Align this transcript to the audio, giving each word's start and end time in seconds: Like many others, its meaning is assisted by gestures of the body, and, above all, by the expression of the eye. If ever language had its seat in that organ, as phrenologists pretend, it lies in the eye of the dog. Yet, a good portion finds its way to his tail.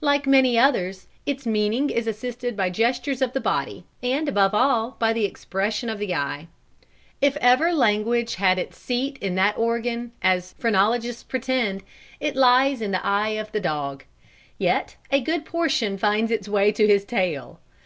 Like 0.00 0.26
many 0.26 0.58
others, 0.58 1.06
its 1.26 1.44
meaning 1.46 1.90
is 1.90 2.06
assisted 2.06 2.56
by 2.56 2.70
gestures 2.70 3.20
of 3.20 3.34
the 3.34 3.42
body, 3.42 3.84
and, 4.02 4.26
above 4.26 4.54
all, 4.54 4.96
by 4.98 5.12
the 5.12 5.26
expression 5.26 5.90
of 5.90 5.98
the 5.98 6.14
eye. 6.14 6.46
If 7.20 7.36
ever 7.42 7.74
language 7.74 8.36
had 8.36 8.58
its 8.58 8.78
seat 8.78 9.18
in 9.20 9.34
that 9.34 9.58
organ, 9.58 10.12
as 10.22 10.54
phrenologists 10.54 11.24
pretend, 11.24 11.82
it 12.20 12.36
lies 12.36 12.80
in 12.80 12.90
the 12.92 13.04
eye 13.04 13.36
of 13.38 13.52
the 13.52 13.60
dog. 13.60 14.04
Yet, 14.56 14.96
a 15.10 15.20
good 15.20 15.44
portion 15.44 15.98
finds 15.98 16.30
its 16.30 16.48
way 16.48 16.72
to 16.72 16.86
his 16.86 17.04
tail. 17.04 17.60